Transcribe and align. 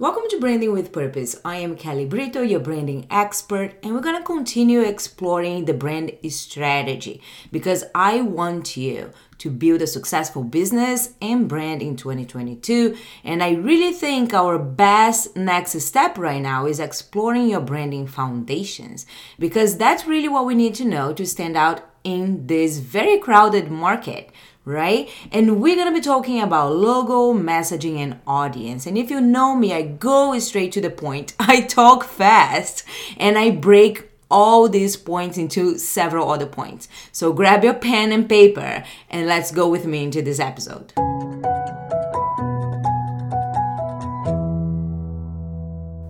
Welcome 0.00 0.28
to 0.28 0.38
Branding 0.38 0.70
with 0.70 0.92
Purpose. 0.92 1.40
I 1.44 1.56
am 1.56 1.74
Kelly 1.74 2.04
Brito, 2.04 2.40
your 2.40 2.60
branding 2.60 3.08
expert, 3.10 3.74
and 3.82 3.92
we're 3.92 4.00
going 4.00 4.16
to 4.16 4.22
continue 4.22 4.80
exploring 4.82 5.64
the 5.64 5.74
brand 5.74 6.12
strategy 6.28 7.20
because 7.50 7.82
I 7.96 8.20
want 8.20 8.76
you 8.76 9.10
to 9.38 9.50
build 9.50 9.82
a 9.82 9.88
successful 9.88 10.44
business 10.44 11.14
and 11.20 11.48
brand 11.48 11.82
in 11.82 11.96
2022. 11.96 12.96
And 13.24 13.42
I 13.42 13.54
really 13.54 13.92
think 13.92 14.32
our 14.32 14.56
best 14.56 15.36
next 15.36 15.72
step 15.80 16.16
right 16.16 16.40
now 16.40 16.66
is 16.66 16.78
exploring 16.78 17.48
your 17.48 17.60
branding 17.60 18.06
foundations 18.06 19.04
because 19.36 19.78
that's 19.78 20.06
really 20.06 20.28
what 20.28 20.46
we 20.46 20.54
need 20.54 20.76
to 20.76 20.84
know 20.84 21.12
to 21.12 21.26
stand 21.26 21.56
out 21.56 21.84
in 22.04 22.46
this 22.46 22.78
very 22.78 23.18
crowded 23.18 23.68
market 23.68 24.30
right? 24.68 25.08
And 25.32 25.60
we're 25.60 25.76
gonna 25.76 25.92
be 25.92 26.00
talking 26.00 26.40
about 26.40 26.76
logo, 26.76 27.32
messaging, 27.32 27.96
and 27.96 28.20
audience. 28.26 28.86
And 28.86 28.98
if 28.98 29.10
you 29.10 29.20
know 29.20 29.56
me, 29.56 29.72
I 29.72 29.82
go 29.82 30.38
straight 30.38 30.72
to 30.72 30.80
the 30.80 30.90
point. 30.90 31.32
I 31.40 31.62
talk 31.62 32.04
fast 32.04 32.84
and 33.16 33.38
I 33.38 33.50
break 33.50 34.10
all 34.30 34.68
these 34.68 34.96
points 34.96 35.38
into 35.38 35.78
several 35.78 36.30
other 36.30 36.46
points. 36.46 36.86
So 37.12 37.32
grab 37.32 37.64
your 37.64 37.74
pen 37.74 38.12
and 38.12 38.28
paper 38.28 38.84
and 39.08 39.26
let's 39.26 39.50
go 39.50 39.68
with 39.68 39.86
me 39.86 40.04
into 40.04 40.20
this 40.20 40.38
episode. 40.38 40.92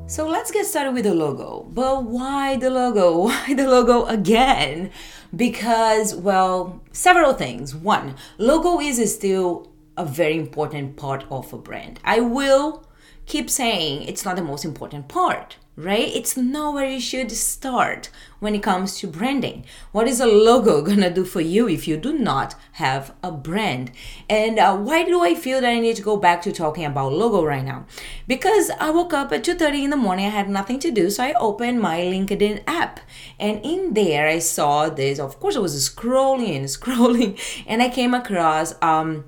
So 0.08 0.26
let's 0.26 0.50
get 0.50 0.66
started 0.66 0.94
with 0.94 1.04
the 1.04 1.14
logo. 1.14 1.68
But 1.70 2.04
why 2.04 2.56
the 2.56 2.70
logo? 2.70 3.18
Why 3.28 3.54
the 3.54 3.68
logo 3.68 4.06
again? 4.06 4.90
Because, 5.34 6.14
well, 6.14 6.80
several 6.92 7.34
things. 7.34 7.74
One, 7.74 8.16
logo 8.38 8.80
is 8.80 9.14
still 9.14 9.70
a 9.96 10.04
very 10.04 10.38
important 10.38 10.96
part 10.96 11.24
of 11.30 11.52
a 11.52 11.58
brand. 11.58 12.00
I 12.04 12.20
will 12.20 12.86
keep 13.26 13.50
saying 13.50 14.02
it's 14.02 14.24
not 14.24 14.36
the 14.36 14.42
most 14.42 14.64
important 14.64 15.08
part 15.08 15.56
right? 15.78 16.08
It's 16.12 16.36
not 16.36 16.74
where 16.74 16.90
you 16.90 17.00
should 17.00 17.30
start 17.30 18.10
when 18.40 18.54
it 18.54 18.64
comes 18.64 18.98
to 18.98 19.06
branding. 19.06 19.64
What 19.92 20.08
is 20.08 20.20
a 20.20 20.26
logo 20.26 20.82
gonna 20.88 21.08
do 21.08 21.24
for 21.24 21.40
you 21.40 21.68
if 21.68 21.86
you 21.86 21.96
do 21.96 22.12
not 22.12 22.56
have 22.72 23.14
a 23.22 23.30
brand? 23.30 23.92
And 24.28 24.58
uh, 24.58 24.76
why 24.76 25.04
do 25.04 25.22
I 25.22 25.36
feel 25.36 25.60
that 25.60 25.70
I 25.70 25.78
need 25.78 25.94
to 25.96 26.02
go 26.02 26.16
back 26.16 26.42
to 26.42 26.52
talking 26.52 26.84
about 26.84 27.12
logo 27.12 27.44
right 27.44 27.64
now? 27.64 27.86
Because 28.26 28.70
I 28.80 28.90
woke 28.90 29.14
up 29.14 29.32
at 29.32 29.44
2:30 29.44 29.84
in 29.84 29.90
the 29.90 29.96
morning, 29.96 30.26
I 30.26 30.30
had 30.30 30.50
nothing 30.50 30.80
to 30.80 30.90
do, 30.90 31.10
so 31.10 31.22
I 31.22 31.32
opened 31.34 31.80
my 31.80 32.00
LinkedIn 32.00 32.64
app, 32.66 32.98
and 33.38 33.60
in 33.64 33.94
there 33.94 34.26
I 34.26 34.40
saw 34.40 34.88
this. 34.88 35.20
Of 35.20 35.38
course, 35.38 35.56
I 35.56 35.60
was 35.60 35.88
scrolling 35.88 36.56
and 36.56 36.66
scrolling, 36.78 37.38
and 37.68 37.82
I 37.82 37.88
came 37.88 38.14
across 38.14 38.74
um, 38.82 39.26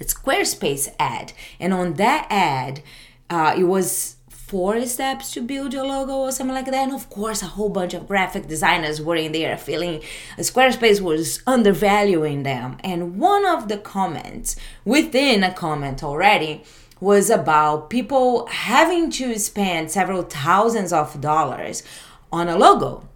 a 0.00 0.04
Squarespace 0.04 0.88
ad, 0.98 1.34
and 1.60 1.74
on 1.74 1.94
that 1.94 2.26
ad, 2.30 2.82
uh, 3.28 3.54
it 3.56 3.64
was 3.64 4.16
four 4.52 4.84
steps 4.84 5.32
to 5.32 5.40
build 5.40 5.72
your 5.72 5.86
logo 5.86 6.12
or 6.12 6.30
something 6.30 6.54
like 6.54 6.66
that. 6.66 6.74
And 6.74 6.92
of 6.92 7.08
course, 7.08 7.40
a 7.40 7.46
whole 7.46 7.70
bunch 7.70 7.94
of 7.94 8.06
graphic 8.06 8.48
designers 8.48 9.00
were 9.00 9.16
in 9.16 9.32
there 9.32 9.56
feeling 9.56 10.02
Squarespace 10.36 11.00
was 11.00 11.42
undervaluing 11.46 12.42
them. 12.42 12.76
And 12.84 13.18
one 13.18 13.46
of 13.46 13.68
the 13.68 13.78
comments 13.78 14.54
within 14.84 15.42
a 15.42 15.54
comment 15.54 16.04
already 16.04 16.64
was 17.00 17.30
about 17.30 17.88
people 17.88 18.46
having 18.48 19.10
to 19.12 19.38
spend 19.38 19.90
several 19.90 20.22
thousands 20.22 20.92
of 20.92 21.18
dollars 21.22 21.82
on 22.30 22.50
a 22.50 22.58
logo. 22.58 23.08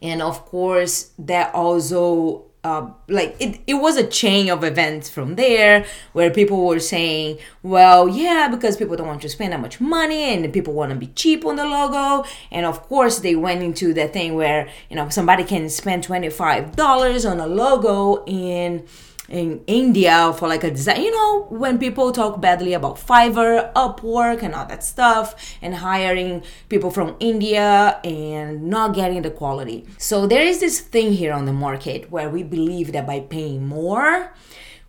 And 0.00 0.22
of 0.22 0.44
course, 0.46 1.10
that 1.18 1.52
also 1.56 2.47
uh, 2.68 2.90
like 3.08 3.34
it, 3.40 3.60
it 3.66 3.74
was 3.74 3.96
a 3.96 4.06
chain 4.06 4.50
of 4.50 4.62
events 4.62 5.08
from 5.08 5.36
there 5.36 5.86
where 6.12 6.30
people 6.30 6.66
were 6.66 6.78
saying 6.78 7.38
well 7.62 8.08
yeah 8.08 8.48
because 8.50 8.76
people 8.76 8.96
don't 8.96 9.06
want 9.06 9.22
to 9.22 9.28
spend 9.28 9.52
that 9.52 9.60
much 9.60 9.80
money 9.80 10.34
and 10.34 10.52
people 10.52 10.74
want 10.74 10.90
to 10.92 10.98
be 10.98 11.08
cheap 11.08 11.44
on 11.46 11.56
the 11.56 11.64
logo. 11.64 12.28
And 12.50 12.66
of 12.66 12.82
course 12.82 13.20
they 13.20 13.34
went 13.34 13.62
into 13.62 13.94
that 13.94 14.12
thing 14.12 14.34
where 14.34 14.68
you 14.90 14.96
know 14.96 15.08
somebody 15.08 15.44
can 15.44 15.70
spend 15.70 16.06
$25 16.06 17.30
on 17.30 17.40
a 17.40 17.46
logo 17.46 18.24
in 18.26 18.86
in 19.28 19.62
India 19.66 20.32
for 20.38 20.48
like 20.48 20.64
a 20.64 20.70
design. 20.70 21.02
You 21.02 21.10
know, 21.10 21.46
when 21.50 21.78
people 21.78 22.12
talk 22.12 22.40
badly 22.40 22.72
about 22.72 22.96
Fiverr, 22.96 23.72
Upwork, 23.74 24.42
and 24.42 24.54
all 24.54 24.66
that 24.66 24.82
stuff, 24.82 25.56
and 25.60 25.74
hiring 25.76 26.42
people 26.68 26.90
from 26.90 27.16
India 27.20 28.00
and 28.04 28.64
not 28.64 28.94
getting 28.94 29.22
the 29.22 29.30
quality. 29.30 29.86
So 29.98 30.26
there 30.26 30.42
is 30.42 30.60
this 30.60 30.80
thing 30.80 31.12
here 31.12 31.32
on 31.32 31.44
the 31.44 31.52
market 31.52 32.10
where 32.10 32.30
we 32.30 32.42
believe 32.42 32.92
that 32.92 33.06
by 33.06 33.20
paying 33.20 33.66
more, 33.66 34.32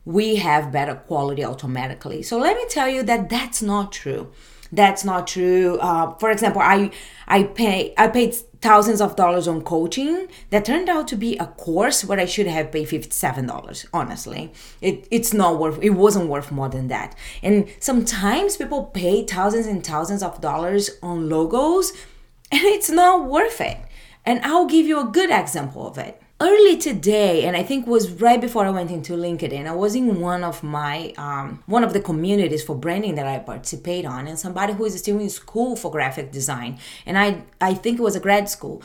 we 0.05 0.37
have 0.37 0.71
better 0.71 0.95
quality 0.95 1.43
automatically. 1.43 2.23
So 2.23 2.37
let 2.37 2.55
me 2.55 2.65
tell 2.69 2.89
you 2.89 3.03
that 3.03 3.29
that's 3.29 3.61
not 3.61 3.91
true. 3.91 4.31
That's 4.71 5.03
not 5.03 5.27
true. 5.27 5.77
Uh, 5.79 6.15
for 6.15 6.29
example, 6.31 6.61
I 6.61 6.91
I 7.27 7.43
pay 7.43 7.93
I 7.97 8.07
paid 8.07 8.35
thousands 8.61 9.01
of 9.01 9.15
dollars 9.15 9.47
on 9.47 9.61
coaching. 9.61 10.27
That 10.49 10.65
turned 10.65 10.89
out 10.89 11.07
to 11.09 11.15
be 11.15 11.37
a 11.37 11.47
course 11.47 12.03
where 12.03 12.19
I 12.19 12.25
should 12.25 12.47
have 12.47 12.71
paid 12.71 12.87
$57 12.87 13.85
honestly. 13.93 14.51
It, 14.81 15.07
it's 15.09 15.33
not 15.33 15.59
worth 15.59 15.79
it 15.81 15.91
wasn't 15.91 16.27
worth 16.27 16.51
more 16.51 16.69
than 16.69 16.87
that. 16.89 17.15
And 17.41 17.67
sometimes 17.79 18.57
people 18.57 18.85
pay 18.85 19.25
thousands 19.25 19.65
and 19.65 19.85
thousands 19.85 20.23
of 20.23 20.41
dollars 20.41 20.91
on 21.01 21.29
logos 21.29 21.91
and 22.51 22.61
it's 22.63 22.89
not 22.89 23.25
worth 23.25 23.61
it. 23.61 23.77
And 24.25 24.43
I'll 24.43 24.67
give 24.67 24.85
you 24.85 24.99
a 24.99 25.05
good 25.05 25.31
example 25.31 25.87
of 25.87 25.97
it 25.97 26.21
early 26.41 26.77
today 26.77 27.43
and 27.43 27.57
i 27.57 27.61
think 27.61 27.85
was 27.85 28.09
right 28.21 28.39
before 28.39 28.65
i 28.65 28.69
went 28.69 28.89
into 28.89 29.11
linkedin 29.13 29.67
i 29.67 29.75
was 29.75 29.93
in 29.93 30.21
one 30.21 30.41
of 30.43 30.63
my 30.63 31.13
um, 31.17 31.61
one 31.65 31.83
of 31.83 31.91
the 31.91 31.99
communities 31.99 32.63
for 32.63 32.75
branding 32.75 33.15
that 33.15 33.27
i 33.27 33.37
participate 33.37 34.05
on 34.05 34.25
and 34.25 34.39
somebody 34.39 34.71
who 34.73 34.85
is 34.85 34.97
still 34.97 35.19
in 35.19 35.29
school 35.29 35.75
for 35.75 35.91
graphic 35.91 36.31
design 36.31 36.79
and 37.05 37.17
i 37.17 37.41
i 37.59 37.73
think 37.73 37.99
it 37.99 38.01
was 38.01 38.15
a 38.15 38.19
grad 38.19 38.49
school. 38.49 38.81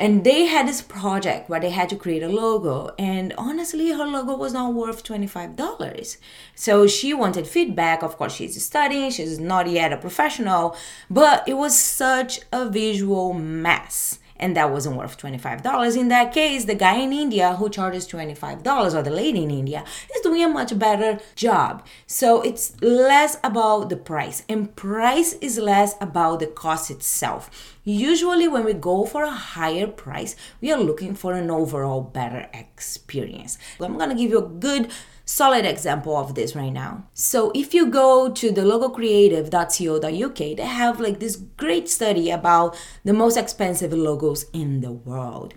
And 0.00 0.22
they 0.22 0.44
had 0.46 0.68
this 0.68 0.80
project 0.80 1.50
where 1.50 1.58
they 1.58 1.70
had 1.70 1.88
to 1.88 1.96
create 1.96 2.22
a 2.22 2.28
logo 2.28 2.94
and 3.00 3.34
honestly 3.36 3.90
her 3.90 4.06
logo 4.06 4.36
was 4.36 4.52
not 4.52 4.72
worth 4.72 5.02
$25 5.02 6.18
so 6.54 6.86
she 6.86 7.12
wanted 7.12 7.48
feedback. 7.48 8.04
Of 8.04 8.16
course 8.16 8.36
she's 8.36 8.64
studying. 8.64 9.10
She's 9.10 9.40
not 9.40 9.68
yet 9.68 9.92
a 9.92 9.96
professional 9.96 10.76
but 11.10 11.42
it 11.48 11.54
was 11.54 11.76
such 11.76 12.38
a 12.52 12.70
visual 12.70 13.34
mess 13.34 14.20
and 14.38 14.56
that 14.56 14.70
wasn't 14.70 14.96
worth 14.96 15.18
$25. 15.18 15.96
In 15.96 16.08
that 16.08 16.32
case, 16.32 16.64
the 16.64 16.74
guy 16.74 16.96
in 16.96 17.12
India 17.12 17.54
who 17.54 17.68
charges 17.68 18.06
$25 18.08 18.94
or 18.94 19.02
the 19.02 19.10
lady 19.10 19.42
in 19.42 19.50
India 19.50 19.84
is 20.14 20.20
doing 20.22 20.42
a 20.44 20.48
much 20.48 20.78
better 20.78 21.18
job. 21.34 21.84
So 22.06 22.42
it's 22.42 22.80
less 22.82 23.38
about 23.42 23.88
the 23.88 23.96
price, 23.96 24.44
and 24.48 24.74
price 24.76 25.34
is 25.34 25.58
less 25.58 25.94
about 26.00 26.40
the 26.40 26.46
cost 26.46 26.90
itself. 26.90 27.50
Usually, 27.84 28.48
when 28.48 28.64
we 28.64 28.74
go 28.74 29.06
for 29.06 29.22
a 29.22 29.30
higher 29.30 29.86
price, 29.86 30.36
we 30.60 30.70
are 30.72 30.78
looking 30.78 31.14
for 31.14 31.32
an 31.32 31.50
overall 31.50 32.02
better 32.02 32.48
experience. 32.52 33.56
I'm 33.80 33.96
gonna 33.96 34.14
give 34.14 34.30
you 34.30 34.38
a 34.38 34.48
good 34.48 34.90
solid 35.28 35.66
example 35.66 36.16
of 36.16 36.34
this 36.34 36.56
right 36.56 36.72
now. 36.72 37.04
So 37.12 37.52
if 37.54 37.74
you 37.74 37.86
go 37.86 38.30
to 38.30 38.50
the 38.50 38.62
logocreative.co.uk, 38.62 40.56
they 40.56 40.62
have 40.62 41.00
like 41.00 41.20
this 41.20 41.36
great 41.36 41.90
study 41.90 42.30
about 42.30 42.74
the 43.04 43.12
most 43.12 43.36
expensive 43.36 43.92
logos 43.92 44.46
in 44.54 44.80
the 44.80 44.90
world. 44.90 45.52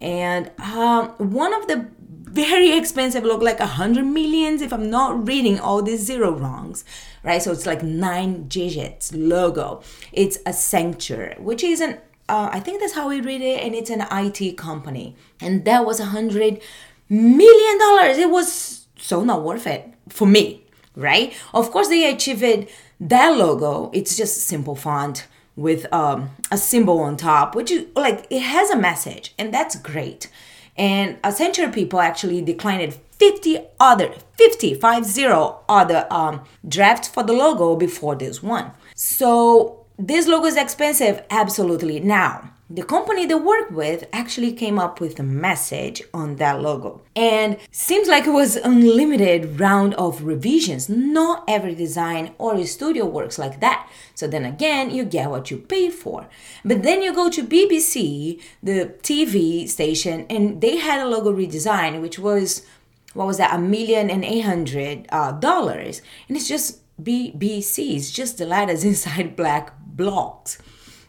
And 0.00 0.52
um, 0.60 1.08
one 1.18 1.52
of 1.52 1.66
the 1.66 1.88
very 1.98 2.76
expensive 2.76 3.24
look 3.24 3.42
like 3.42 3.58
a 3.58 3.66
hundred 3.66 4.04
millions 4.04 4.62
if 4.62 4.72
I'm 4.72 4.90
not 4.90 5.26
reading 5.26 5.58
all 5.58 5.82
these 5.82 6.04
zero 6.04 6.30
wrongs, 6.30 6.84
right? 7.24 7.42
So 7.42 7.50
it's 7.50 7.66
like 7.66 7.82
nine 7.82 8.46
digits 8.46 9.12
logo. 9.12 9.82
It's 10.12 10.38
Accenture, 10.44 11.36
which 11.40 11.64
is 11.64 11.80
an 11.80 11.98
uh, 12.28 12.50
I 12.52 12.60
think 12.60 12.80
that's 12.80 12.94
how 12.94 13.08
we 13.08 13.20
read 13.20 13.40
it, 13.40 13.62
and 13.62 13.72
it's 13.72 13.88
an 13.88 14.04
IT 14.10 14.56
company, 14.56 15.14
and 15.40 15.64
that 15.64 15.86
was 15.86 16.00
a 16.00 16.06
hundred 16.06 16.60
million 17.08 17.78
dollars. 17.78 18.18
It 18.18 18.30
was 18.30 18.85
so 18.98 19.22
not 19.24 19.42
worth 19.42 19.66
it 19.66 19.92
for 20.08 20.26
me, 20.26 20.64
right? 20.94 21.34
Of 21.54 21.70
course, 21.70 21.88
they 21.88 22.10
achieved 22.10 22.68
that 23.00 23.36
logo. 23.36 23.90
It's 23.92 24.16
just 24.16 24.36
a 24.36 24.40
simple 24.40 24.76
font 24.76 25.26
with 25.54 25.90
um, 25.92 26.30
a 26.50 26.58
symbol 26.58 27.00
on 27.00 27.16
top, 27.16 27.54
which 27.54 27.70
is 27.70 27.86
like 27.94 28.26
it 28.30 28.40
has 28.40 28.70
a 28.70 28.76
message, 28.76 29.34
and 29.38 29.52
that's 29.52 29.76
great. 29.76 30.30
And 30.76 31.20
Accenture 31.22 31.72
people 31.72 32.00
actually 32.00 32.42
declined 32.42 32.94
50 33.18 33.58
other 33.80 34.12
50 34.36 34.74
50 34.74 35.26
other 35.68 36.06
um, 36.10 36.42
drafts 36.68 37.08
for 37.08 37.22
the 37.22 37.32
logo 37.32 37.74
before 37.76 38.14
this 38.14 38.42
one. 38.42 38.72
So 38.94 39.86
this 39.98 40.26
logo 40.26 40.46
is 40.46 40.56
expensive, 40.56 41.22
absolutely. 41.30 42.00
Now 42.00 42.52
the 42.68 42.82
company 42.82 43.26
they 43.26 43.34
work 43.34 43.70
with 43.70 44.08
actually 44.12 44.52
came 44.52 44.76
up 44.76 45.00
with 45.00 45.20
a 45.20 45.22
message 45.22 46.02
on 46.12 46.36
that 46.36 46.60
logo. 46.60 47.00
And 47.14 47.58
seems 47.70 48.08
like 48.08 48.26
it 48.26 48.32
was 48.32 48.56
unlimited 48.56 49.60
round 49.60 49.94
of 49.94 50.24
revisions. 50.24 50.88
Not 50.88 51.44
every 51.46 51.76
design 51.76 52.34
or 52.38 52.62
studio 52.64 53.06
works 53.06 53.38
like 53.38 53.60
that. 53.60 53.88
So 54.16 54.26
then 54.26 54.44
again 54.44 54.90
you 54.90 55.04
get 55.04 55.30
what 55.30 55.50
you 55.50 55.58
pay 55.58 55.90
for. 55.90 56.26
But 56.64 56.82
then 56.82 57.02
you 57.02 57.14
go 57.14 57.30
to 57.30 57.44
bbc 57.44 58.40
the 58.62 58.94
tv 59.02 59.68
station 59.68 60.26
and 60.28 60.60
they 60.60 60.78
had 60.78 61.00
a 61.00 61.08
logo 61.08 61.32
redesign 61.32 62.00
which 62.00 62.18
was 62.18 62.66
what 63.14 63.26
was 63.26 63.38
that 63.38 63.54
a 63.54 63.58
million 63.58 64.10
and 64.10 64.24
eight 64.24 64.40
hundred 64.40 65.06
uh, 65.10 65.32
dollars. 65.32 66.02
And 66.28 66.36
it's 66.36 66.48
just 66.48 66.80
bbc 67.00 67.94
it's 67.94 68.10
just 68.10 68.38
the 68.38 68.46
letters 68.46 68.82
inside 68.90 69.36
black 69.36 69.72
blocks. 69.78 70.58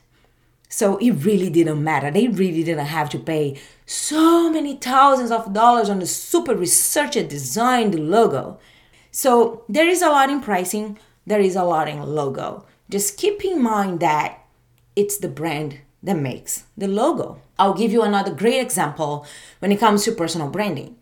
so 0.69 0.97
it 0.99 1.13
really 1.13 1.51
didn't 1.51 1.83
matter 1.83 2.11
they 2.11 2.29
really 2.29 2.63
didn't 2.63 2.87
have 2.87 3.09
to 3.09 3.19
pay 3.19 3.59
so 3.87 4.51
many 4.51 4.77
thousands 4.77 5.31
of 5.31 5.53
dollars 5.53 5.89
on 5.89 5.99
the 5.99 6.07
super 6.07 6.55
researched 6.55 7.29
designed 7.29 7.95
logo 8.11 8.59
so 9.11 9.65
there 9.69 9.89
is 9.89 10.03
a 10.03 10.09
lot 10.09 10.31
in 10.31 10.41
pricing 10.41 10.99
there 11.27 11.41
is 11.41 11.57
a 11.57 11.65
lot 11.65 11.89
in 11.89 12.03
logo 12.03 12.65
just 12.91 13.17
keep 13.17 13.45
in 13.45 13.63
mind 13.63 14.01
that 14.01 14.41
it's 14.97 15.19
the 15.19 15.29
brand 15.29 15.81
that 16.05 16.17
makes 16.17 16.65
the 16.77 16.87
logo. 16.87 17.41
I'll 17.59 17.75
give 17.75 17.91
you 17.91 18.03
another 18.03 18.33
great 18.33 18.61
example 18.61 19.27
when 19.59 19.73
it 19.73 19.81
comes 19.81 20.05
to 20.05 20.13
personal 20.13 20.51
branding. 20.51 20.97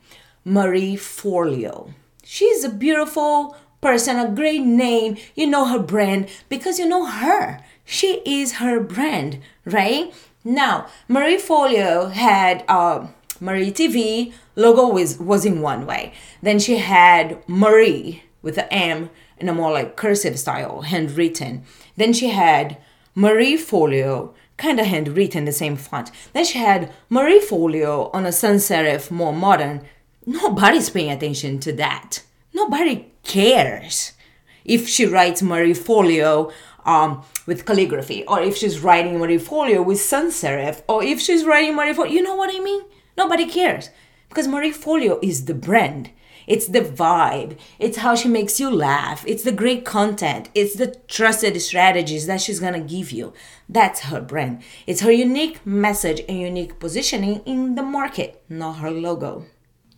Marie 0.45 0.97
Forleo. 0.97 1.93
She's 2.25 2.65
a 2.65 2.69
beautiful 2.69 3.57
person, 3.81 4.17
a 4.17 4.31
great 4.31 4.63
name. 4.63 5.17
You 5.35 5.49
know 5.49 5.67
her 5.67 5.81
brand 5.81 6.29
because 6.49 6.79
you 6.79 6.87
know 6.89 7.05
her. 7.05 7.61
She 7.85 8.23
is 8.25 8.55
her 8.55 8.81
brand, 8.81 9.39
right? 9.65 10.13
Now, 10.45 10.87
Marie 11.09 11.37
Forleo 11.37 12.11
had 12.11 12.65
uh, 12.69 13.09
Marie 13.41 13.73
TV 13.73 14.33
logo 14.57 14.89
was 14.89 15.19
was 15.19 15.45
in 15.45 15.61
one 15.61 15.87
way. 15.87 16.13
Then 16.43 16.59
she 16.59 16.79
had 16.79 17.43
Marie 17.47 18.23
with 18.43 18.57
the 18.57 18.73
M 18.73 19.11
in 19.39 19.49
a 19.49 19.55
more 19.55 19.73
like 19.73 19.97
cursive 19.97 20.39
style, 20.39 20.83
handwritten. 20.83 21.65
Then 21.97 22.13
she 22.13 22.29
had 22.29 22.79
Marie 23.15 23.57
Forleo, 23.57 24.33
kind 24.57 24.81
of 24.81 24.87
handwritten, 24.87 25.45
the 25.45 25.53
same 25.53 25.77
font. 25.77 26.11
Then 26.33 26.45
she 26.45 26.59
had 26.59 26.93
Marie 27.09 27.41
Forleo 27.41 28.11
on 28.15 28.25
a 28.25 28.33
sans 28.33 28.67
serif, 28.69 29.11
more 29.11 29.33
modern. 29.33 29.83
Nobody's 30.25 30.91
paying 30.91 31.11
attention 31.11 31.59
to 31.61 31.73
that. 31.75 32.23
Nobody 32.55 33.13
cares 33.25 34.13
if 34.65 34.89
she 34.89 35.05
writes 35.05 35.43
Marie 35.43 35.75
Forleo 35.75 36.53
um, 36.85 37.23
with 37.47 37.67
calligraphy, 37.67 38.25
or 38.27 38.41
if 38.41 38.57
she's 38.57 38.81
writing 38.81 39.19
Marie 39.19 39.39
Forleo 39.39 39.85
with 39.85 40.01
sans 40.01 40.35
serif, 40.35 40.83
or 40.89 41.03
if 41.03 41.21
she's 41.21 41.45
writing 41.45 41.75
Marie 41.75 41.93
Forleo. 41.95 42.11
You 42.11 42.23
know 42.23 42.37
what 42.37 42.55
I 42.55 42.61
mean? 42.61 42.83
Nobody 43.17 43.47
cares 43.47 43.91
because 44.29 44.49
Marie 44.49 44.73
Forleo 44.73 45.19
is 45.23 45.45
the 45.45 45.55
brand. 45.55 46.11
It's 46.47 46.67
the 46.67 46.81
vibe. 46.81 47.57
It's 47.79 47.99
how 47.99 48.15
she 48.15 48.29
makes 48.29 48.59
you 48.59 48.71
laugh. 48.71 49.25
It's 49.27 49.45
the 49.45 49.53
great 49.53 49.85
content. 49.85 50.49
It's 50.55 50.75
the 50.75 50.97
trusted 51.07 51.61
strategies 51.61 52.27
that 52.27 52.41
she's 52.41 52.59
gonna 52.59 52.81
give 52.81 53.13
you. 53.13 53.33
That's 53.69 54.01
her 54.01 54.21
brand. 54.21 54.63
It's 54.87 55.03
her 55.03 55.13
unique 55.13 55.65
message 55.65 56.23
and 56.29 56.41
unique 56.41 56.81
positioning 56.81 57.43
in 57.47 57.75
the 57.77 57.83
market, 57.83 58.43
not 58.49 58.79
her 58.79 58.91
logo. 58.91 59.47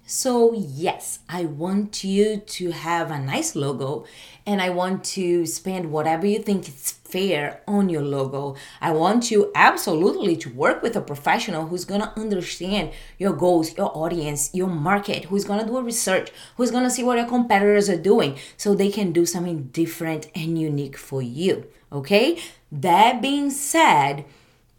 So, 0.06 0.52
yes, 0.52 1.20
I 1.30 1.46
want 1.46 2.04
you 2.04 2.36
to 2.36 2.72
have 2.72 3.10
a 3.10 3.18
nice 3.18 3.56
logo 3.56 4.04
and 4.44 4.60
I 4.60 4.68
want 4.68 5.02
to 5.16 5.46
spend 5.46 5.90
whatever 5.90 6.26
you 6.26 6.40
think 6.40 6.68
is 6.68 6.92
fair 6.92 7.62
on 7.66 7.88
your 7.88 8.02
logo. 8.02 8.54
I 8.82 8.92
want 8.92 9.30
you 9.30 9.50
absolutely 9.54 10.36
to 10.36 10.50
work 10.50 10.82
with 10.82 10.94
a 10.94 11.00
professional 11.00 11.68
who's 11.68 11.86
going 11.86 12.02
to 12.02 12.18
understand 12.18 12.90
your 13.16 13.32
goals, 13.32 13.74
your 13.78 13.96
audience, 13.96 14.50
your 14.52 14.68
market, 14.68 15.24
who's 15.24 15.46
going 15.46 15.60
to 15.60 15.66
do 15.66 15.78
a 15.78 15.82
research, 15.82 16.30
who's 16.58 16.70
going 16.70 16.84
to 16.84 16.90
see 16.90 17.02
what 17.02 17.16
your 17.16 17.26
competitors 17.26 17.88
are 17.88 17.96
doing 17.96 18.36
so 18.58 18.74
they 18.74 18.90
can 18.90 19.10
do 19.10 19.24
something 19.24 19.68
different 19.68 20.28
and 20.34 20.60
unique 20.60 20.98
for 20.98 21.22
you. 21.22 21.66
Okay? 21.90 22.38
That 22.70 23.22
being 23.22 23.48
said, 23.48 24.26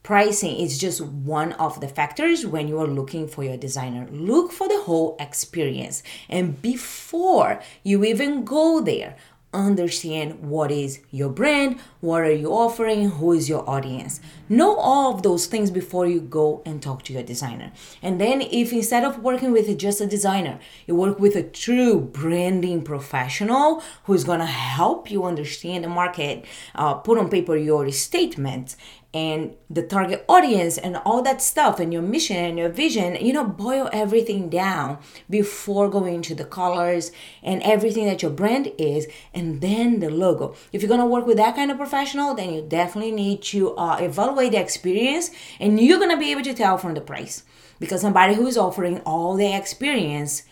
pricing 0.05 0.55
is 0.57 0.77
just 0.77 1.01
one 1.01 1.51
of 1.53 1.81
the 1.81 1.87
factors 1.87 2.45
when 2.45 2.67
you 2.67 2.77
are 2.77 2.85
looking 2.85 3.27
for 3.27 3.43
your 3.43 3.57
designer. 3.57 4.07
Look 4.11 4.51
for 4.51 4.67
the 4.67 4.81
whole 4.83 5.17
experience. 5.19 6.03
And 6.29 6.61
before 6.61 7.59
you 7.81 8.05
even 8.05 8.45
go 8.45 8.81
there, 8.81 9.15
understand 9.51 10.41
what 10.41 10.69
is 10.69 10.99
your 11.09 11.29
brand, 11.29 11.79
what 12.01 12.21
are 12.21 12.31
you 12.31 12.49
offering, 12.49 13.09
who 13.09 13.31
is 13.31 13.49
your 13.49 13.67
audience. 13.67 14.19
Know 14.47 14.75
all 14.75 15.15
of 15.15 15.23
those 15.23 15.47
things 15.47 15.71
before 15.71 16.05
you 16.05 16.19
go 16.19 16.61
and 16.65 16.83
talk 16.83 17.03
to 17.03 17.13
your 17.13 17.23
designer. 17.23 17.71
And 18.03 18.21
then, 18.21 18.41
if 18.41 18.73
instead 18.73 19.03
of 19.05 19.23
working 19.23 19.51
with 19.51 19.75
just 19.79 20.01
a 20.01 20.05
designer, 20.05 20.59
you 20.85 20.95
work 20.95 21.19
with 21.19 21.35
a 21.35 21.41
true 21.41 21.99
branding 21.99 22.83
professional 22.83 23.81
who's 24.03 24.23
gonna 24.23 24.45
help 24.45 25.09
you 25.09 25.23
understand 25.23 25.83
the 25.83 25.89
market, 25.89 26.45
uh, 26.75 26.95
put 26.95 27.17
on 27.17 27.29
paper 27.29 27.55
your 27.55 27.89
statements, 27.91 28.75
and 29.15 29.55
the 29.69 29.81
target 29.81 30.25
audience 30.27 30.77
and 30.77 30.97
all 31.05 31.21
that 31.21 31.41
stuff 31.41 31.79
and 31.79 31.93
your 31.93 32.01
mission 32.01 32.35
and 32.35 32.57
your 32.59 32.67
vision 32.67 33.15
you 33.25 33.31
know 33.31 33.45
boil 33.45 33.89
everything 33.93 34.49
down 34.49 34.97
before 35.29 35.89
going 35.89 36.21
to 36.21 36.35
the 36.35 36.43
colors 36.43 37.13
and 37.41 37.63
everything 37.63 38.05
that 38.05 38.21
your 38.21 38.29
brand 38.29 38.69
is 38.77 39.07
and 39.33 39.61
then 39.61 40.01
the 40.01 40.09
logo. 40.09 40.53
If 40.73 40.81
you're 40.81 40.89
going 40.89 40.99
to 40.99 41.05
work 41.05 41.25
with 41.25 41.37
that 41.37 41.55
kind 41.55 41.71
of 41.71 41.77
professional 41.77 42.33
then 42.33 42.53
you 42.53 42.61
definitely 42.61 43.13
need 43.13 43.41
to 43.43 43.73
uh, 43.77 43.97
evaluate 44.01 44.51
the 44.51 44.59
experience 44.59 45.31
and 45.61 45.79
you're 45.79 45.97
going 45.99 46.11
to 46.11 46.17
be 46.17 46.31
able 46.31 46.43
to 46.43 46.53
tell 46.53 46.77
from 46.77 46.93
the 46.93 47.01
price 47.01 47.43
because 47.79 48.01
somebody 48.01 48.33
who's 48.33 48.57
offering 48.57 48.99
all 49.01 49.35
the 49.35 49.55
experience 49.55 50.43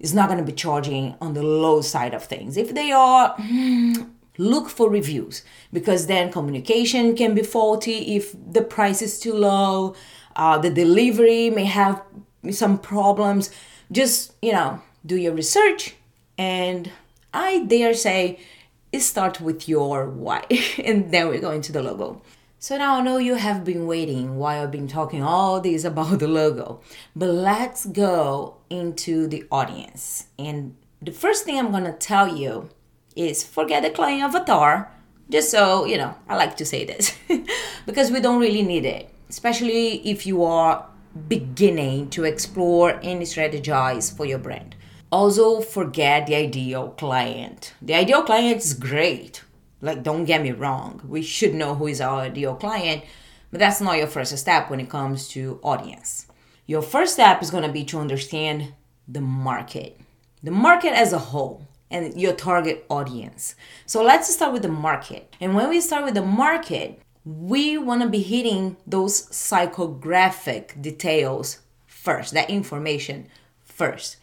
is 0.00 0.14
not 0.14 0.28
going 0.28 0.38
to 0.38 0.50
be 0.50 0.56
charging 0.56 1.14
on 1.20 1.34
the 1.34 1.42
low 1.42 1.82
side 1.82 2.14
of 2.14 2.24
things. 2.24 2.56
If 2.56 2.74
they 2.74 2.90
are 2.90 3.36
look 4.42 4.68
for 4.68 4.90
reviews 4.90 5.42
because 5.72 6.06
then 6.06 6.32
communication 6.32 7.14
can 7.14 7.34
be 7.34 7.42
faulty 7.42 8.16
if 8.16 8.34
the 8.52 8.62
price 8.62 9.00
is 9.02 9.20
too 9.20 9.34
low 9.34 9.94
uh, 10.36 10.58
the 10.58 10.70
delivery 10.70 11.50
may 11.50 11.64
have 11.64 12.02
some 12.50 12.78
problems. 12.78 13.50
Just 13.90 14.32
you 14.42 14.52
know 14.52 14.80
do 15.04 15.16
your 15.16 15.34
research 15.34 15.96
and 16.38 16.90
i 17.34 17.64
dare 17.64 17.92
say 17.92 18.38
start 18.98 19.40
with 19.40 19.68
your 19.68 20.08
why 20.08 20.44
and 20.84 21.10
then 21.10 21.28
we 21.28 21.38
go 21.38 21.50
into 21.50 21.72
the 21.72 21.82
logo. 21.82 22.22
So 22.58 22.78
now 22.78 22.96
i 22.96 23.02
know 23.02 23.18
you 23.18 23.34
have 23.34 23.64
been 23.64 23.86
waiting 23.86 24.36
while 24.36 24.62
i've 24.62 24.70
been 24.70 24.88
talking 24.88 25.22
all 25.22 25.60
this 25.60 25.84
about 25.84 26.20
the 26.20 26.28
logo 26.28 26.80
but 27.14 27.28
let's 27.28 27.84
go 27.84 28.56
into 28.70 29.26
the 29.26 29.44
audience. 29.50 30.28
And 30.38 30.76
the 31.02 31.12
first 31.12 31.44
thing 31.44 31.58
i'm 31.58 31.72
to 31.72 31.92
tell 31.92 32.34
you 32.34 32.70
is 33.16 33.44
forget 33.44 33.82
the 33.82 33.90
client 33.90 34.22
avatar. 34.22 34.90
Just 35.30 35.50
so, 35.50 35.84
you 35.84 35.96
know, 35.96 36.14
I 36.28 36.36
like 36.36 36.56
to 36.58 36.64
say 36.64 36.84
this 36.84 37.16
because 37.86 38.10
we 38.10 38.20
don't 38.20 38.40
really 38.40 38.62
need 38.62 38.84
it, 38.84 39.08
especially 39.30 40.06
if 40.08 40.26
you 40.26 40.44
are 40.44 40.86
beginning 41.28 42.10
to 42.10 42.24
explore 42.24 42.90
and 42.90 43.22
strategize 43.22 44.14
for 44.14 44.26
your 44.26 44.38
brand. 44.38 44.74
Also, 45.10 45.60
forget 45.60 46.26
the 46.26 46.34
ideal 46.34 46.90
client. 46.90 47.74
The 47.82 47.94
ideal 47.94 48.22
client 48.22 48.58
is 48.58 48.74
great. 48.74 49.42
Like, 49.80 50.02
don't 50.02 50.24
get 50.24 50.42
me 50.42 50.52
wrong, 50.52 51.02
we 51.06 51.22
should 51.22 51.54
know 51.54 51.74
who 51.74 51.88
is 51.88 52.00
our 52.00 52.20
ideal 52.20 52.54
client, 52.54 53.02
but 53.50 53.58
that's 53.58 53.80
not 53.80 53.98
your 53.98 54.06
first 54.06 54.36
step 54.38 54.70
when 54.70 54.78
it 54.78 54.88
comes 54.88 55.28
to 55.30 55.58
audience. 55.62 56.26
Your 56.66 56.82
first 56.82 57.14
step 57.14 57.42
is 57.42 57.50
going 57.50 57.64
to 57.64 57.72
be 57.72 57.84
to 57.86 57.98
understand 57.98 58.74
the 59.08 59.20
market, 59.20 60.00
the 60.40 60.52
market 60.52 60.92
as 60.92 61.12
a 61.12 61.18
whole, 61.18 61.66
and 61.92 62.20
your 62.20 62.32
target 62.32 62.84
audience. 62.88 63.54
So 63.86 64.02
let's 64.02 64.32
start 64.32 64.52
with 64.52 64.62
the 64.62 64.68
market. 64.68 65.34
And 65.40 65.54
when 65.54 65.68
we 65.68 65.80
start 65.80 66.04
with 66.04 66.14
the 66.14 66.22
market, 66.22 67.00
we 67.24 67.78
want 67.78 68.02
to 68.02 68.08
be 68.08 68.22
hitting 68.22 68.76
those 68.86 69.26
psychographic 69.28 70.80
details 70.80 71.60
first, 71.86 72.34
that 72.34 72.50
information 72.50 73.28
first. 73.62 74.16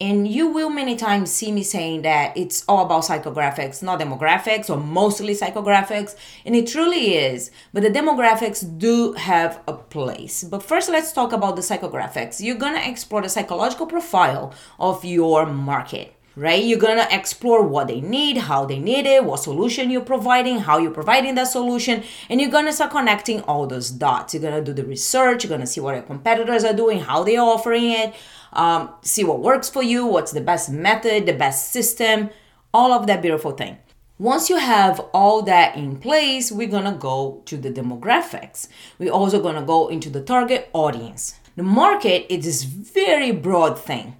And 0.00 0.26
you 0.26 0.48
will 0.48 0.68
many 0.68 0.96
times 0.96 1.30
see 1.30 1.52
me 1.52 1.62
saying 1.62 2.02
that 2.02 2.36
it's 2.36 2.64
all 2.66 2.84
about 2.84 3.04
psychographics, 3.04 3.84
not 3.84 4.00
demographics, 4.00 4.68
or 4.68 4.76
mostly 4.76 5.32
psychographics. 5.32 6.16
And 6.44 6.56
it 6.56 6.66
truly 6.66 7.14
is. 7.14 7.52
But 7.72 7.84
the 7.84 7.90
demographics 7.90 8.66
do 8.78 9.12
have 9.12 9.60
a 9.68 9.74
place. 9.74 10.42
But 10.42 10.64
first, 10.64 10.90
let's 10.90 11.12
talk 11.12 11.32
about 11.32 11.54
the 11.54 11.62
psychographics. 11.62 12.42
You're 12.44 12.58
to 12.58 12.88
explore 12.88 13.22
the 13.22 13.28
psychological 13.28 13.86
profile 13.86 14.52
of 14.80 15.04
your 15.04 15.46
market 15.46 16.16
right? 16.36 16.62
You're 16.62 16.78
gonna 16.78 17.06
explore 17.10 17.62
what 17.62 17.88
they 17.88 18.00
need, 18.00 18.38
how 18.38 18.64
they 18.64 18.78
need 18.78 19.06
it, 19.06 19.24
what 19.24 19.40
solution 19.40 19.90
you're 19.90 20.00
providing, 20.00 20.58
how 20.58 20.78
you're 20.78 20.90
providing 20.90 21.34
that 21.34 21.48
solution, 21.48 22.02
and 22.28 22.40
you're 22.40 22.50
gonna 22.50 22.72
start 22.72 22.92
connecting 22.92 23.42
all 23.42 23.66
those 23.66 23.90
dots. 23.90 24.34
You're 24.34 24.42
gonna 24.42 24.62
do 24.62 24.72
the 24.72 24.84
research, 24.84 25.44
you're 25.44 25.50
gonna 25.50 25.66
see 25.66 25.80
what 25.80 25.94
your 25.94 26.02
competitors 26.02 26.64
are 26.64 26.72
doing, 26.72 27.00
how 27.00 27.22
they're 27.22 27.40
offering 27.40 27.90
it, 27.90 28.14
um, 28.52 28.90
see 29.02 29.24
what 29.24 29.40
works 29.40 29.68
for 29.68 29.82
you, 29.82 30.06
what's 30.06 30.32
the 30.32 30.40
best 30.40 30.70
method, 30.70 31.26
the 31.26 31.32
best 31.32 31.70
system, 31.70 32.30
all 32.72 32.92
of 32.92 33.06
that 33.06 33.22
beautiful 33.22 33.52
thing. 33.52 33.78
Once 34.18 34.48
you 34.48 34.56
have 34.56 35.00
all 35.12 35.42
that 35.42 35.76
in 35.76 35.96
place, 35.96 36.52
we're 36.52 36.68
gonna 36.68 36.92
go 36.92 37.42
to 37.44 37.56
the 37.56 37.70
demographics. 37.70 38.68
We're 38.98 39.12
also 39.12 39.42
gonna 39.42 39.62
go 39.62 39.88
into 39.88 40.08
the 40.08 40.22
target 40.22 40.70
audience. 40.72 41.40
The 41.56 41.62
market 41.62 42.32
is 42.32 42.44
this 42.44 42.62
very 42.62 43.30
broad 43.32 43.78
thing 43.78 44.16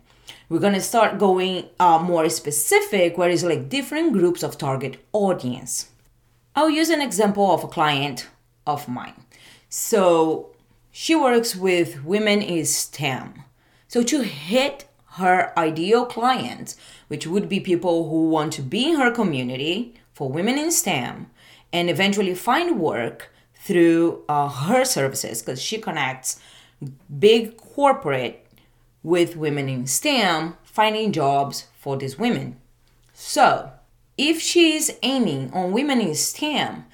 we're 0.53 0.59
going 0.59 0.75
to 0.75 0.83
start 0.83 1.19
going 1.19 1.65
uh, 1.81 1.99
more 1.99 2.29
specific 2.29 3.17
where 3.17 3.31
it's 3.31 3.43
like 3.43 3.71
different 3.71 4.13
groups 4.13 4.43
of 4.43 4.59
target 4.59 5.03
audience. 5.15 5.89
I'll 6.55 6.69
use 6.69 6.91
an 6.91 7.01
example 7.01 7.51
of 7.55 7.65
a 7.65 7.69
client 7.69 8.29
of 8.67 8.87
mine. 8.87 9.25
So 9.71 10.51
she 10.91 11.15
works 11.15 11.57
with 11.57 12.05
women 12.05 12.43
in 12.43 12.67
stem 12.67 13.45
so 13.89 14.03
to 14.03 14.21
hit 14.23 14.85
her 15.13 15.59
ideal 15.59 16.05
client 16.05 16.75
which 17.09 17.27
would 17.27 17.49
be 17.49 17.59
people 17.59 18.11
who 18.11 18.29
want 18.29 18.53
to 18.53 18.63
be 18.63 18.91
in 18.91 18.97
her 18.97 19.11
community 19.11 19.95
for 20.13 20.29
women 20.29 20.59
in 20.59 20.71
stem 20.71 21.31
and 21.73 21.89
eventually 21.89 22.35
find 22.35 22.79
work 22.79 23.33
through 23.55 24.23
uh, 24.29 24.49
her 24.49 24.85
services 24.85 25.41
because 25.41 25.63
she 25.63 25.79
connects 25.79 26.39
big 27.19 27.57
corporate 27.57 28.47
with 29.03 29.37
women 29.37 29.69
in 29.69 29.87
STEM 29.87 30.57
finding 30.63 31.13
jobs 31.13 31.67
for 31.79 31.97
these 31.97 32.19
women. 32.19 32.57
So, 33.13 33.73
if 34.17 34.41
she's 34.41 34.91
aiming 35.03 35.53
on 35.53 35.73
women 35.73 36.01
in 36.01 36.15
STEM, 36.15 36.85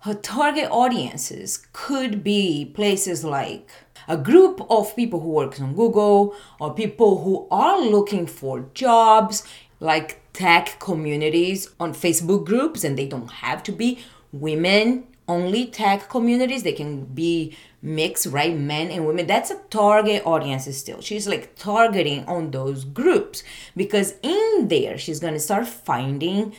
her 0.00 0.14
target 0.14 0.68
audiences 0.70 1.66
could 1.72 2.22
be 2.22 2.64
places 2.64 3.24
like 3.24 3.68
a 4.06 4.16
group 4.16 4.64
of 4.70 4.94
people 4.96 5.20
who 5.20 5.28
work 5.28 5.60
on 5.60 5.74
Google 5.74 6.34
or 6.60 6.72
people 6.72 7.22
who 7.22 7.46
are 7.50 7.80
looking 7.80 8.26
for 8.26 8.66
jobs 8.74 9.46
like 9.80 10.20
tech 10.32 10.78
communities 10.78 11.68
on 11.80 11.92
Facebook 11.92 12.46
groups 12.46 12.84
and 12.84 12.96
they 12.96 13.06
don't 13.06 13.30
have 13.30 13.62
to 13.64 13.72
be 13.72 13.98
women 14.32 15.04
only 15.28 15.66
tech 15.66 16.08
communities 16.08 16.62
they 16.62 16.72
can 16.72 17.04
be 17.04 17.56
mixed 17.80 18.26
right? 18.26 18.56
Men 18.56 18.90
and 18.90 19.06
women. 19.06 19.26
That's 19.26 19.50
a 19.50 19.60
target 19.70 20.22
audience 20.26 20.74
still. 20.76 21.00
She's 21.00 21.28
like 21.28 21.54
targeting 21.56 22.24
on 22.26 22.50
those 22.50 22.84
groups 22.84 23.42
because 23.76 24.14
in 24.22 24.68
there 24.68 24.98
she's 24.98 25.20
going 25.20 25.34
to 25.34 25.40
start 25.40 25.68
finding 25.68 26.54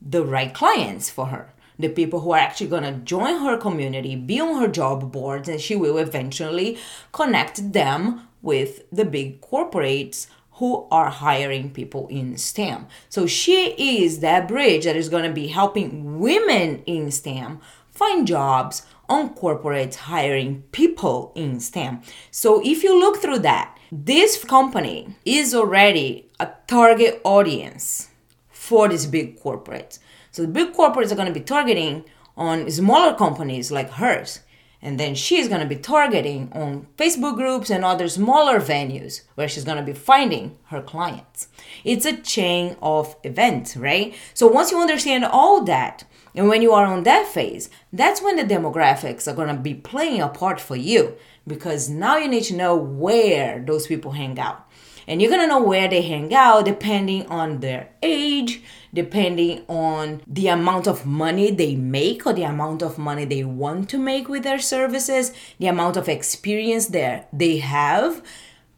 the 0.00 0.24
right 0.24 0.54
clients 0.54 1.10
for 1.10 1.26
her. 1.26 1.52
The 1.78 1.88
people 1.88 2.20
who 2.20 2.32
are 2.32 2.38
actually 2.38 2.68
going 2.68 2.84
to 2.84 2.92
join 2.92 3.40
her 3.40 3.56
community 3.56 4.14
be 4.14 4.40
on 4.40 4.60
her 4.60 4.68
job 4.68 5.10
boards 5.10 5.48
and 5.48 5.60
she 5.60 5.74
will 5.74 5.98
eventually 5.98 6.78
connect 7.12 7.72
them 7.72 8.28
with 8.42 8.88
the 8.92 9.04
big 9.04 9.40
corporates 9.40 10.28
who 10.58 10.86
are 10.92 11.10
hiring 11.10 11.70
people 11.70 12.06
in 12.08 12.38
STEM. 12.38 12.86
So 13.08 13.26
she 13.26 13.74
is 13.98 14.20
that 14.20 14.46
bridge 14.46 14.84
that 14.84 14.94
is 14.94 15.08
going 15.08 15.24
to 15.24 15.32
be 15.32 15.48
helping 15.48 16.20
women 16.20 16.84
in 16.86 17.10
STEM 17.10 17.60
find 17.94 18.26
jobs 18.26 18.82
on 19.08 19.34
corporates 19.34 19.94
hiring 19.94 20.62
people 20.72 21.32
in 21.34 21.60
STEM. 21.60 22.02
So 22.30 22.60
if 22.64 22.82
you 22.82 22.98
look 22.98 23.18
through 23.18 23.40
that, 23.40 23.78
this 23.92 24.42
company 24.44 25.16
is 25.24 25.54
already 25.54 26.30
a 26.40 26.48
target 26.66 27.20
audience 27.24 28.08
for 28.48 28.88
these 28.88 29.06
big 29.06 29.40
corporates. 29.40 29.98
So 30.32 30.42
the 30.42 30.48
big 30.48 30.72
corporates 30.72 31.12
are 31.12 31.16
going 31.16 31.32
to 31.32 31.38
be 31.38 31.44
targeting 31.44 32.04
on 32.36 32.68
smaller 32.70 33.14
companies 33.14 33.70
like 33.70 33.90
hers. 33.90 34.40
And 34.82 35.00
then 35.00 35.14
she's 35.14 35.48
going 35.48 35.62
to 35.62 35.66
be 35.66 35.76
targeting 35.76 36.50
on 36.52 36.88
Facebook 36.98 37.36
groups 37.36 37.70
and 37.70 37.84
other 37.84 38.06
smaller 38.06 38.60
venues 38.60 39.22
where 39.34 39.48
she's 39.48 39.64
going 39.64 39.78
to 39.78 39.82
be 39.82 39.94
finding 39.94 40.58
her 40.64 40.82
clients. 40.82 41.48
It's 41.84 42.04
a 42.04 42.16
chain 42.18 42.76
of 42.82 43.16
events, 43.22 43.78
right? 43.78 44.14
So 44.34 44.46
once 44.46 44.70
you 44.70 44.78
understand 44.78 45.24
all 45.24 45.64
that, 45.64 46.04
and 46.34 46.48
when 46.48 46.62
you 46.62 46.72
are 46.72 46.84
on 46.84 47.04
that 47.04 47.28
phase, 47.28 47.70
that's 47.92 48.20
when 48.20 48.36
the 48.36 48.42
demographics 48.42 49.28
are 49.28 49.36
going 49.36 49.54
to 49.54 49.54
be 49.54 49.74
playing 49.74 50.20
a 50.20 50.28
part 50.28 50.60
for 50.60 50.74
you 50.74 51.16
because 51.46 51.88
now 51.88 52.16
you 52.16 52.28
need 52.28 52.44
to 52.44 52.56
know 52.56 52.74
where 52.74 53.60
those 53.60 53.86
people 53.86 54.12
hang 54.12 54.38
out. 54.38 54.68
And 55.06 55.20
you're 55.20 55.30
going 55.30 55.42
to 55.42 55.46
know 55.46 55.62
where 55.62 55.86
they 55.86 56.00
hang 56.02 56.34
out 56.34 56.64
depending 56.64 57.26
on 57.26 57.60
their 57.60 57.90
age, 58.02 58.62
depending 58.92 59.64
on 59.68 60.22
the 60.26 60.48
amount 60.48 60.88
of 60.88 61.06
money 61.06 61.50
they 61.50 61.76
make 61.76 62.26
or 62.26 62.32
the 62.32 62.44
amount 62.44 62.82
of 62.82 62.98
money 62.98 63.26
they 63.26 63.44
want 63.44 63.90
to 63.90 63.98
make 63.98 64.28
with 64.28 64.42
their 64.42 64.58
services, 64.58 65.32
the 65.58 65.66
amount 65.66 65.96
of 65.96 66.08
experience 66.08 66.86
there 66.86 67.26
they 67.32 67.58
have. 67.58 68.22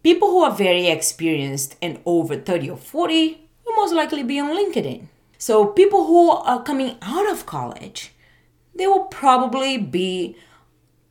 People 0.02 0.28
who 0.28 0.42
are 0.42 0.54
very 0.54 0.88
experienced 0.88 1.76
and 1.80 2.00
over 2.04 2.36
30 2.36 2.70
or 2.70 2.76
40 2.76 3.48
will 3.64 3.76
most 3.76 3.94
likely 3.94 4.24
be 4.24 4.40
on 4.40 4.50
LinkedIn. 4.50 5.06
So 5.38 5.66
people 5.66 6.06
who 6.06 6.30
are 6.30 6.62
coming 6.62 6.96
out 7.02 7.30
of 7.30 7.46
college, 7.46 8.12
they 8.74 8.86
will 8.86 9.04
probably 9.04 9.78
be 9.78 10.36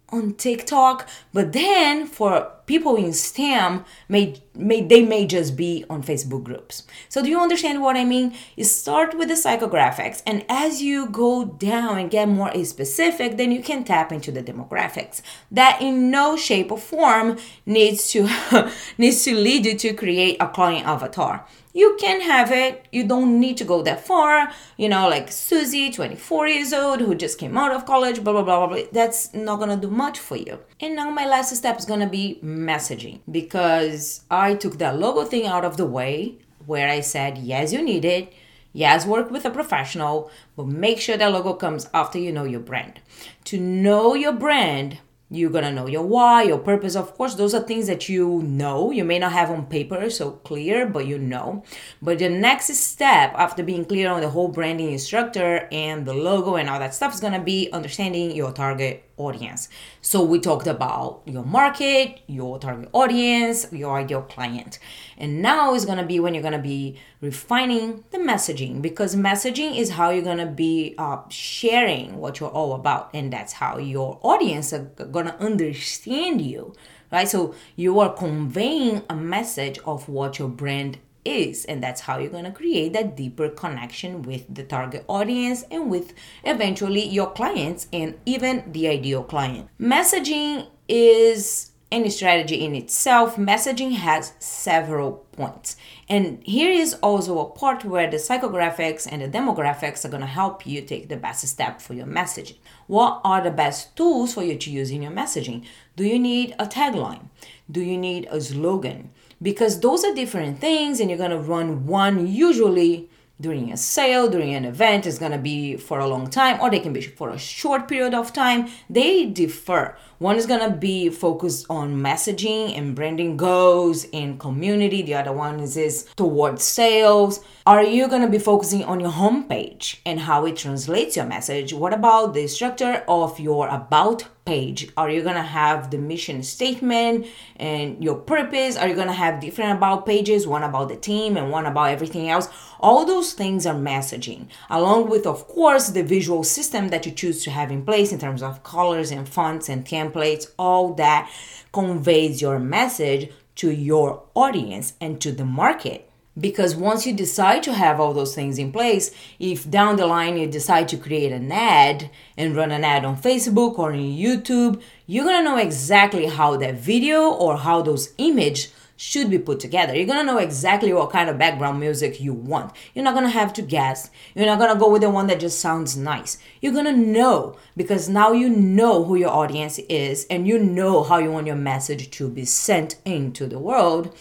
on 0.09 0.33
TikTok, 0.33 1.07
but 1.33 1.51
then 1.51 2.05
for 2.05 2.51
people 2.65 2.95
in 2.95 3.11
STEM, 3.13 3.83
may, 4.07 4.41
may 4.55 4.81
they 4.81 5.03
may 5.03 5.25
just 5.25 5.55
be 5.55 5.83
on 5.89 6.03
Facebook 6.03 6.43
groups. 6.43 6.83
So 7.09 7.21
do 7.21 7.29
you 7.29 7.39
understand 7.39 7.81
what 7.81 7.95
I 7.95 8.05
mean? 8.05 8.35
You 8.55 8.63
start 8.63 9.17
with 9.17 9.27
the 9.27 9.33
psychographics, 9.35 10.21
and 10.25 10.45
as 10.47 10.81
you 10.81 11.09
go 11.09 11.45
down 11.45 11.97
and 11.97 12.09
get 12.09 12.27
more 12.29 12.51
specific, 12.65 13.37
then 13.37 13.51
you 13.51 13.61
can 13.61 13.83
tap 13.83 14.11
into 14.11 14.31
the 14.31 14.43
demographics. 14.43 15.21
That 15.51 15.81
in 15.81 16.11
no 16.11 16.37
shape 16.37 16.71
or 16.71 16.77
form 16.77 17.37
needs 17.65 18.09
to 18.11 18.29
needs 18.97 19.23
to 19.23 19.35
lead 19.35 19.65
you 19.65 19.77
to 19.77 19.93
create 19.93 20.37
a 20.39 20.47
client 20.47 20.87
avatar 20.87 21.45
you 21.75 21.97
can 21.99 22.21
have 22.21 22.53
it. 22.53 22.87
You 22.93 23.05
don't 23.05 23.37
need 23.37 23.57
to 23.57 23.65
go 23.65 23.81
that 23.81 24.07
far. 24.07 24.49
You 24.77 24.87
know, 24.87 25.09
like 25.09 25.29
Susie, 25.29 25.91
24 25.91 26.47
years 26.47 26.71
old, 26.71 27.01
who 27.01 27.13
just 27.13 27.37
came 27.37 27.57
out 27.57 27.73
of 27.73 27.85
college, 27.85 28.23
blah, 28.23 28.31
blah, 28.31 28.43
blah, 28.43 28.67
blah. 28.67 28.83
That's 28.93 29.33
not 29.33 29.59
gonna 29.59 29.75
do 29.75 29.89
much 29.89 30.17
for 30.17 30.37
you. 30.37 30.59
And 30.79 30.95
now 30.95 31.11
my 31.11 31.25
last 31.27 31.53
step 31.53 31.77
is 31.77 31.83
gonna 31.83 32.09
be 32.09 32.39
messaging 32.41 33.19
because 33.29 34.21
I 34.31 34.55
took 34.55 34.77
that 34.77 34.97
logo 34.97 35.25
thing 35.25 35.47
out 35.47 35.65
of 35.65 35.75
the 35.75 35.85
way 35.85 36.37
where 36.65 36.89
I 36.89 37.01
said, 37.01 37.37
yes, 37.39 37.73
you 37.73 37.81
need 37.81 38.05
it. 38.05 38.31
Yes, 38.71 39.05
work 39.05 39.29
with 39.29 39.45
a 39.45 39.49
professional, 39.49 40.31
but 40.55 40.67
make 40.67 40.99
sure 40.99 41.17
that 41.17 41.31
logo 41.31 41.53
comes 41.53 41.89
after 41.93 42.19
you 42.19 42.31
know 42.31 42.45
your 42.45 42.59
brand. 42.61 43.01
To 43.45 43.59
know 43.59 44.15
your 44.15 44.33
brand, 44.33 44.99
you're 45.29 45.49
gonna 45.49 45.71
know 45.71 45.87
your 45.87 46.03
why, 46.03 46.43
your 46.43 46.59
purpose. 46.59 46.95
Of 46.95 47.15
course, 47.15 47.35
those 47.35 47.55
are 47.55 47.63
things 47.63 47.87
that 47.87 48.07
you 48.07 48.43
know. 48.43 48.91
You 48.91 49.03
may 49.03 49.17
not 49.17 49.31
have 49.31 49.49
on 49.49 49.65
paper 49.65 50.09
so 50.09 50.31
clear, 50.31 50.85
but 50.85 51.07
you 51.07 51.17
know. 51.17 51.63
But 52.01 52.19
the 52.19 52.29
next 52.29 52.73
step 52.75 53.33
after 53.35 53.63
being 53.63 53.85
clear 53.85 54.09
on 54.09 54.21
the 54.21 54.29
whole 54.29 54.49
branding 54.49 54.91
instructor 54.91 55.67
and 55.71 56.05
the 56.05 56.13
logo 56.13 56.55
and 56.55 56.69
all 56.69 56.79
that 56.79 56.93
stuff 56.93 57.13
is 57.13 57.19
gonna 57.19 57.41
be 57.41 57.69
understanding 57.71 58.35
your 58.35 58.51
target 58.51 59.03
audience. 59.17 59.69
So 60.01 60.23
we 60.23 60.39
talked 60.39 60.67
about 60.67 61.21
your 61.25 61.43
market, 61.43 62.21
your 62.27 62.59
target 62.59 62.89
audience, 62.93 63.71
your 63.71 63.97
ideal 63.97 64.21
client. 64.21 64.79
And 65.17 65.41
now 65.41 65.73
is 65.73 65.85
going 65.85 65.97
to 65.97 66.05
be 66.05 66.19
when 66.19 66.33
you're 66.33 66.43
going 66.43 66.53
to 66.53 66.59
be 66.59 66.99
refining 67.21 68.03
the 68.11 68.17
messaging 68.17 68.81
because 68.81 69.15
messaging 69.15 69.77
is 69.77 69.91
how 69.91 70.09
you're 70.09 70.23
going 70.23 70.37
to 70.37 70.45
be 70.45 70.95
uh, 70.97 71.21
sharing 71.29 72.17
what 72.17 72.39
you're 72.39 72.49
all 72.49 72.73
about 72.73 73.09
and 73.13 73.31
that's 73.31 73.53
how 73.53 73.77
your 73.77 74.19
audience 74.21 74.73
are 74.73 74.83
going 74.83 75.27
to 75.27 75.35
understand 75.39 76.41
you. 76.41 76.73
Right? 77.11 77.27
So 77.27 77.55
you 77.75 77.99
are 77.99 78.13
conveying 78.13 79.03
a 79.09 79.15
message 79.15 79.79
of 79.85 80.09
what 80.09 80.39
your 80.39 80.49
brand 80.49 80.97
is. 81.25 81.65
And 81.65 81.83
that's 81.83 82.01
how 82.01 82.17
you're 82.19 82.29
going 82.29 82.45
to 82.45 82.51
create 82.51 82.93
that 82.93 83.17
deeper 83.17 83.49
connection 83.49 84.21
with 84.21 84.53
the 84.53 84.63
target 84.63 85.03
audience 85.07 85.63
and 85.69 85.89
with 85.89 86.13
eventually 86.43 87.05
your 87.05 87.31
clients 87.31 87.87
and 87.91 88.15
even 88.25 88.71
the 88.71 88.87
ideal 88.87 89.23
client. 89.23 89.69
Messaging 89.79 90.67
is 90.87 91.71
any 91.95 92.09
strategy 92.09 92.65
in 92.65 92.75
itself, 92.75 93.37
messaging 93.37 93.93
has 93.93 94.33
several 94.37 95.25
points. 95.31 95.77
And 96.09 96.43
here 96.43 96.69
is 96.69 96.93
also 96.95 97.39
a 97.39 97.49
part 97.49 97.85
where 97.85 98.11
the 98.11 98.17
psychographics 98.17 99.07
and 99.09 99.21
the 99.21 99.29
demographics 99.29 100.03
are 100.03 100.09
going 100.09 100.19
to 100.19 100.27
help 100.27 100.67
you 100.67 100.81
take 100.81 101.07
the 101.07 101.15
best 101.15 101.47
step 101.47 101.79
for 101.79 101.93
your 101.93 102.05
messaging. 102.05 102.57
What 102.87 103.21
are 103.23 103.41
the 103.41 103.49
best 103.49 103.95
tools 103.95 104.33
for 104.33 104.43
you 104.43 104.57
to 104.57 104.69
use 104.69 104.91
in 104.91 105.03
your 105.03 105.13
messaging? 105.13 105.63
Do 105.95 106.03
you 106.03 106.19
need 106.19 106.53
a 106.59 106.65
tagline? 106.65 107.29
Do 107.71 107.79
you 107.81 107.97
need 107.97 108.27
a 108.29 108.41
slogan? 108.41 109.11
Because 109.41 109.79
those 109.79 110.03
are 110.03 110.13
different 110.13 110.59
things, 110.59 110.99
and 110.99 111.09
you're 111.09 111.17
going 111.17 111.31
to 111.31 111.39
run 111.39 111.87
one 111.87 112.27
usually 112.27 113.09
during 113.39 113.71
a 113.71 113.77
sale, 113.77 114.29
during 114.29 114.53
an 114.53 114.65
event, 114.65 115.05
is 115.05 115.19
to 115.19 115.37
be 115.37 115.75
for 115.75 115.99
a 115.99 116.07
long 116.07 116.29
time, 116.29 116.59
or 116.61 116.69
they 116.69 116.79
can 116.79 116.93
be 116.93 117.01
for 117.01 117.29
a 117.29 117.37
short 117.37 117.87
period 117.87 118.13
of 118.13 118.31
time. 118.31 118.69
They 118.89 119.25
differ. 119.25 119.97
One 120.19 120.37
is 120.37 120.45
to 120.61 120.69
be 120.69 121.09
focused 121.09 121.65
on 121.69 121.95
messaging 121.95 122.77
and 122.77 122.95
branding 122.95 123.35
goals 123.35 124.05
in 124.05 124.37
community. 124.37 125.01
The 125.01 125.15
other 125.15 125.33
one 125.33 125.59
is, 125.59 125.75
is 125.75 126.07
towards 126.15 126.63
sales. 126.63 127.43
Are 127.65 127.83
you 127.83 128.07
to 128.21 128.27
be 128.27 128.39
focusing 128.39 128.83
on 128.85 128.99
your 128.99 129.11
homepage 129.11 129.97
and 130.05 130.21
how 130.21 130.45
it 130.45 130.55
translates 130.55 131.17
your 131.17 131.25
message? 131.25 131.73
What 131.73 131.93
about 131.93 132.33
the 132.33 132.47
structure 132.47 133.03
of 133.07 133.39
your 133.39 133.67
about 133.67 134.27
page? 134.45 134.89
Are 134.95 135.09
you 135.09 135.23
to 135.23 135.41
have 135.41 135.89
the 135.89 135.97
mission 135.97 136.43
statement 136.43 137.25
and 137.55 138.03
your 138.03 138.15
purpose? 138.15 138.77
Are 138.77 138.87
you 138.87 138.95
to 138.95 139.11
have 139.11 139.41
different 139.41 139.77
about 139.77 140.05
pages, 140.05 140.45
one 140.45 140.63
about 140.63 140.89
the 140.89 140.95
team 140.95 141.35
and 141.35 141.51
one 141.51 141.65
about 141.65 141.89
everything 141.89 142.29
else? 142.29 142.47
All 142.79 143.05
those 143.05 143.33
things 143.33 143.65
are 143.65 143.73
messaging, 143.73 144.47
along 144.69 145.09
with, 145.09 145.25
of 145.25 145.47
course, 145.47 145.89
the 145.89 146.03
visual 146.03 146.43
system 146.43 146.89
that 146.89 147.05
you 147.05 147.11
choose 147.11 147.43
to 147.43 147.51
have 147.51 147.71
in 147.71 147.83
place 147.83 148.11
in 148.11 148.19
terms 148.19 148.43
of 148.43 148.63
colors 148.63 149.11
and 149.11 149.27
fonts 149.27 149.67
and 149.67 149.83
templates, 149.85 150.51
all 150.59 150.93
that 150.93 151.31
conveys 151.73 152.41
your 152.41 152.59
message 152.59 153.31
to 153.55 153.71
your 153.71 154.23
audience 154.35 154.93
and 155.01 155.19
to 155.21 155.31
the 155.31 155.45
market. 155.45 156.09
Because 156.37 156.75
once 156.75 157.05
you 157.05 157.13
decide 157.13 157.63
to 157.63 157.73
have 157.73 157.99
all 157.99 158.13
those 158.13 158.35
things 158.35 158.57
in 158.57 158.71
place, 158.71 159.11
if 159.39 159.69
down 159.69 159.95
the 159.95 160.05
line 160.05 160.37
you 160.37 160.47
decide 160.47 160.89
to 160.89 160.97
create 160.97 161.31
an 161.31 161.51
ad 161.51 162.09
and 162.37 162.55
run 162.55 162.71
an 162.71 162.83
ad 162.83 163.05
on 163.05 163.15
Facebook 163.15 163.79
or 163.79 163.93
on 163.93 163.99
YouTube, 163.99 164.81
you're 165.07 165.23
gonna 165.23 165.43
know 165.43 165.57
exactly 165.57 166.25
how 166.25 166.57
that 166.57 166.75
video 166.75 167.29
or 167.29 167.57
how 167.57 167.81
those 167.81 168.13
image 168.17 168.69
should 168.97 169.29
be 169.29 169.37
put 169.37 169.59
together. 169.59 169.95
You're 169.95 170.07
gonna 170.07 170.23
know 170.23 170.37
exactly 170.37 170.93
what 170.93 171.09
kind 171.09 171.29
of 171.29 171.37
background 171.37 171.79
music 171.79 172.19
you 172.21 172.33
want. 172.33 172.73
You're 172.93 173.03
not 173.03 173.13
gonna 173.13 173.29
have 173.29 173.53
to 173.53 173.61
guess. 173.61 174.09
You're 174.35 174.45
not 174.45 174.59
gonna 174.59 174.79
go 174.79 174.89
with 174.89 175.01
the 175.01 175.09
one 175.09 175.27
that 175.27 175.39
just 175.39 175.59
sounds 175.59 175.97
nice. 175.97 176.37
You're 176.61 176.73
gonna 176.73 176.95
know 176.95 177.57
because 177.75 178.07
now 178.07 178.31
you 178.31 178.49
know 178.49 179.03
who 179.03 179.15
your 179.15 179.31
audience 179.31 179.79
is 179.79 180.25
and 180.29 180.47
you 180.47 180.57
know 180.59 181.03
how 181.03 181.17
you 181.17 181.31
want 181.31 181.47
your 181.47 181.55
message 181.55 182.09
to 182.11 182.29
be 182.29 182.45
sent 182.45 182.95
into 183.05 183.47
the 183.47 183.59
world. 183.59 184.15